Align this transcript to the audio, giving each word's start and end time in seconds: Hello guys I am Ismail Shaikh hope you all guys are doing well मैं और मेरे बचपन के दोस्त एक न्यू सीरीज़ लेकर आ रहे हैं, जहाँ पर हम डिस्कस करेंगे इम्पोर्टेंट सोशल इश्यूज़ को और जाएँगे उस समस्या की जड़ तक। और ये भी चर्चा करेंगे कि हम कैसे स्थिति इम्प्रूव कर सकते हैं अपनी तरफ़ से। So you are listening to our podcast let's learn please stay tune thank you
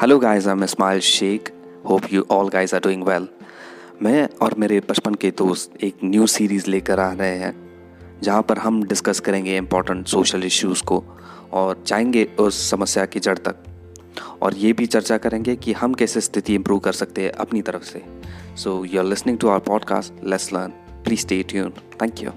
Hello 0.00 0.18
guys 0.18 0.46
I 0.46 0.52
am 0.52 0.64
Ismail 0.64 1.00
Shaikh 1.00 1.52
hope 1.88 2.02
you 2.12 2.26
all 2.30 2.48
guys 2.48 2.74
are 2.74 2.80
doing 2.80 3.02
well 3.02 3.28
मैं 4.02 4.28
और 4.42 4.54
मेरे 4.58 4.80
बचपन 4.80 5.14
के 5.14 5.30
दोस्त 5.30 5.84
एक 5.84 5.94
न्यू 6.04 6.26
सीरीज़ 6.26 6.70
लेकर 6.70 7.00
आ 7.00 7.12
रहे 7.12 7.36
हैं, 7.36 7.54
जहाँ 8.22 8.42
पर 8.42 8.58
हम 8.58 8.82
डिस्कस 8.82 9.20
करेंगे 9.20 9.56
इम्पोर्टेंट 9.56 10.06
सोशल 10.06 10.44
इश्यूज़ 10.44 10.82
को 10.82 11.04
और 11.52 11.84
जाएँगे 11.86 12.24
उस 12.24 12.70
समस्या 12.70 13.06
की 13.06 13.20
जड़ 13.20 13.38
तक। 13.38 13.56
और 14.42 14.54
ये 14.54 14.72
भी 14.72 14.86
चर्चा 14.86 15.18
करेंगे 15.18 15.56
कि 15.56 15.72
हम 15.72 15.94
कैसे 15.94 16.20
स्थिति 16.20 16.54
इम्प्रूव 16.54 16.78
कर 16.78 16.92
सकते 16.92 17.22
हैं 17.22 17.32
अपनी 17.32 17.62
तरफ़ 17.62 17.82
से। 17.82 18.02
So 18.56 18.84
you 18.84 18.98
are 18.98 19.06
listening 19.06 19.38
to 19.38 19.48
our 19.48 19.60
podcast 19.60 20.24
let's 20.24 20.52
learn 20.52 20.70
please 21.04 21.20
stay 21.20 21.42
tune 21.42 21.70
thank 21.70 22.22
you 22.22 22.30